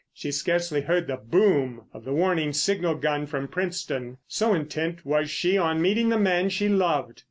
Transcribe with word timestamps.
She 0.15 0.31
scarcely 0.31 0.81
heard 0.81 1.05
the 1.05 1.17
boom 1.17 1.83
of 1.93 2.05
the 2.05 2.11
warning 2.11 2.53
signal 2.53 2.95
gun 2.95 3.27
from 3.27 3.47
Princetown, 3.47 4.17
so 4.27 4.51
intent 4.51 5.05
was 5.05 5.29
she 5.29 5.59
on 5.59 5.79
meeting 5.79 6.09
the 6.09 6.17
man 6.17 6.49
she 6.49 6.67
loved. 6.67 7.19